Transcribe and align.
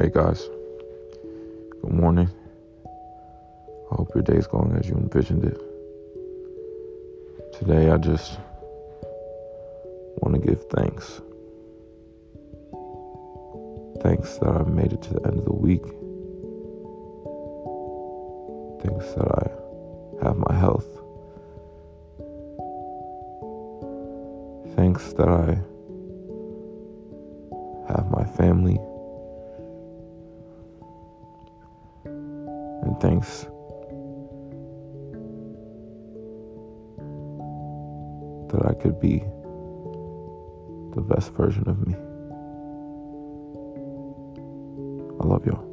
Hey 0.00 0.10
guys, 0.14 0.48
good 1.82 1.90
morning. 1.90 2.30
I 2.86 3.96
hope 3.96 4.14
your 4.14 4.22
day's 4.22 4.46
going 4.46 4.76
as 4.76 4.88
you 4.88 4.94
envisioned 4.94 5.42
it. 5.42 5.60
Today, 7.58 7.90
I 7.90 7.96
just 7.96 8.38
want 10.22 10.36
to 10.36 10.40
give 10.40 10.62
thanks. 10.70 11.20
Thanks 14.00 14.38
that 14.38 14.48
I 14.48 14.62
made 14.70 14.92
it 14.92 15.02
to 15.02 15.14
the 15.14 15.26
end 15.26 15.40
of 15.40 15.44
the 15.46 15.52
week. 15.52 15.82
Thanks 18.84 19.12
that 19.14 19.28
I 20.22 20.24
have 20.24 20.36
my 20.36 20.54
health. 20.54 20.86
Thanks 24.76 25.12
that 25.14 25.28
I 25.28 25.58
Thanks 33.00 33.46
that 38.50 38.64
I 38.66 38.74
could 38.74 38.98
be 38.98 39.18
the 40.94 41.02
best 41.02 41.32
version 41.34 41.68
of 41.68 41.86
me. 41.86 41.94
I 45.20 45.24
love 45.26 45.46
y'all. 45.46 45.67